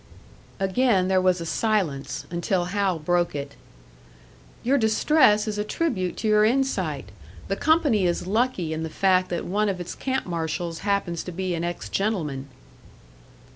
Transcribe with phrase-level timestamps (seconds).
[0.59, 3.55] Again there was a silence, until Hal broke it.
[4.63, 7.09] "Your distress is a tribute to your insight.
[7.49, 11.31] The company is lucky in the fact that one of its camp marshals happens to
[11.31, 12.47] be an ex gentleman."